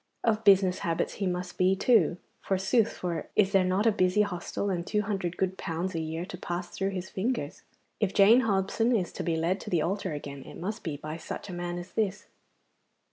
Of 0.23 0.43
business 0.43 0.79
habits 0.79 1.13
he 1.21 1.27
must 1.27 1.59
be, 1.59 1.75
too, 1.75 2.17
forsooth, 2.41 2.91
for 2.91 3.27
is 3.35 3.51
there 3.51 3.63
not 3.63 3.85
a 3.85 3.91
busy 3.91 4.23
hostel 4.23 4.71
and 4.71 4.83
two 4.87 5.03
hundred 5.03 5.37
good 5.37 5.59
pounds 5.59 5.93
a 5.93 5.99
year 5.99 6.25
to 6.25 6.39
pass 6.39 6.69
through 6.69 6.89
his 6.89 7.11
fingers? 7.11 7.61
If 7.99 8.11
Jane 8.15 8.39
Hobson 8.39 8.95
is 8.95 9.11
to 9.11 9.23
be 9.23 9.35
led 9.35 9.59
to 9.59 9.69
the 9.69 9.83
altar 9.83 10.11
again 10.13 10.41
it 10.43 10.57
must 10.57 10.81
be 10.81 10.97
by 10.97 11.17
such 11.17 11.49
a 11.49 11.53
man 11.53 11.77
as 11.77 11.91
this. 11.91 12.25